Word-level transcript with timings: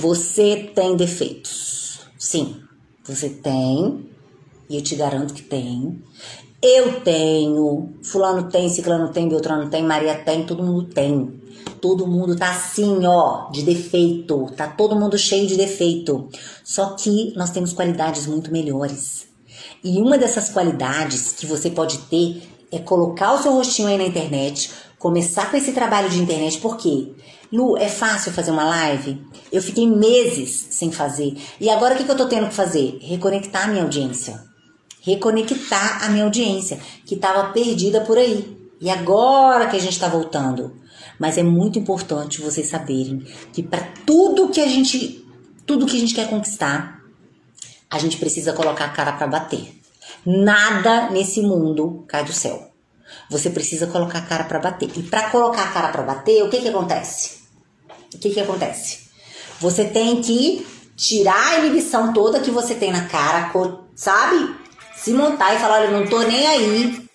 Você 0.00 0.70
tem 0.74 0.96
defeitos. 0.96 2.00
Sim, 2.18 2.56
você 3.04 3.28
tem. 3.28 4.08
E 4.66 4.76
eu 4.76 4.82
te 4.82 4.96
garanto 4.96 5.34
que 5.34 5.42
tem. 5.42 6.02
Eu 6.62 7.02
tenho. 7.02 7.92
Fulano 8.02 8.48
tem, 8.50 8.70
Ciclano 8.70 9.12
tem, 9.12 9.28
Beltrano 9.28 9.68
tem, 9.68 9.82
Maria 9.82 10.14
tem, 10.14 10.46
todo 10.46 10.62
mundo 10.62 10.84
tem. 10.84 11.38
Todo 11.82 12.06
mundo 12.06 12.34
tá 12.34 12.50
assim, 12.50 13.04
ó, 13.04 13.50
de 13.50 13.62
defeito. 13.62 14.46
Tá 14.56 14.68
todo 14.68 14.96
mundo 14.96 15.18
cheio 15.18 15.46
de 15.46 15.54
defeito. 15.54 16.30
Só 16.64 16.94
que 16.94 17.34
nós 17.36 17.50
temos 17.50 17.74
qualidades 17.74 18.26
muito 18.26 18.50
melhores. 18.50 19.26
E 19.84 20.00
uma 20.00 20.16
dessas 20.16 20.48
qualidades 20.48 21.32
que 21.32 21.44
você 21.44 21.68
pode 21.68 21.98
ter 22.08 22.42
é 22.72 22.78
colocar 22.78 23.34
o 23.34 23.42
seu 23.42 23.52
rostinho 23.52 23.88
aí 23.88 23.98
na 23.98 24.06
internet, 24.06 24.70
começar 25.00 25.50
com 25.50 25.56
esse 25.56 25.72
trabalho 25.72 26.10
de 26.10 26.20
internet, 26.20 26.58
por 26.58 26.76
quê? 26.76 27.08
Lu, 27.50 27.76
é 27.76 27.88
fácil 27.88 28.30
fazer 28.32 28.50
uma 28.50 28.64
live? 28.64 29.18
Eu 29.50 29.62
fiquei 29.62 29.88
meses 29.88 30.68
sem 30.70 30.92
fazer. 30.92 31.36
E 31.58 31.70
agora 31.70 31.94
o 31.94 31.96
que, 31.96 32.04
que 32.04 32.10
eu 32.10 32.16
tô 32.16 32.26
tendo 32.26 32.48
que 32.48 32.54
fazer? 32.54 32.98
Reconectar 33.00 33.64
a 33.64 33.68
minha 33.68 33.82
audiência. 33.82 34.44
Reconectar 35.00 36.04
a 36.04 36.10
minha 36.10 36.24
audiência, 36.24 36.78
que 37.06 37.14
estava 37.14 37.50
perdida 37.50 38.02
por 38.02 38.18
aí. 38.18 38.70
E 38.78 38.90
agora 38.90 39.68
que 39.68 39.76
a 39.76 39.80
gente 39.80 39.94
está 39.94 40.06
voltando. 40.06 40.76
Mas 41.18 41.38
é 41.38 41.42
muito 41.42 41.78
importante 41.78 42.42
vocês 42.42 42.68
saberem 42.68 43.20
que 43.54 43.62
para 43.62 43.80
tudo 44.04 44.50
que 44.50 44.60
a 44.60 44.66
gente, 44.66 45.26
tudo 45.64 45.86
que 45.86 45.96
a 45.96 46.00
gente 46.00 46.14
quer 46.14 46.28
conquistar, 46.28 47.00
a 47.90 47.98
gente 47.98 48.18
precisa 48.18 48.52
colocar 48.52 48.84
a 48.84 48.90
cara 48.90 49.12
para 49.12 49.26
bater. 49.26 49.74
Nada 50.26 51.08
nesse 51.08 51.40
mundo 51.40 52.04
cai 52.06 52.22
do 52.22 52.34
céu. 52.34 52.69
Você 53.28 53.50
precisa 53.50 53.86
colocar 53.86 54.18
a 54.18 54.22
cara 54.22 54.44
para 54.44 54.58
bater. 54.58 54.90
E 54.96 55.02
para 55.02 55.30
colocar 55.30 55.62
a 55.62 55.68
cara 55.68 55.88
para 55.88 56.02
bater, 56.02 56.42
o 56.42 56.50
que 56.50 56.60
que 56.60 56.68
acontece? 56.68 57.40
O 58.14 58.18
que 58.18 58.30
que 58.30 58.40
acontece? 58.40 59.10
Você 59.60 59.84
tem 59.84 60.20
que 60.20 60.66
tirar 60.96 61.54
a 61.54 61.58
inibição 61.58 62.12
toda 62.12 62.40
que 62.40 62.50
você 62.50 62.74
tem 62.74 62.92
na 62.92 63.06
cara, 63.06 63.52
sabe? 63.94 64.54
Se 64.96 65.12
montar 65.12 65.54
e 65.54 65.58
falar, 65.58 65.80
olha, 65.80 65.90
não 65.90 66.06
tô 66.06 66.20
nem 66.22 66.46
aí 66.46 67.09